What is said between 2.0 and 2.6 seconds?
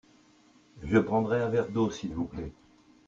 vous plait.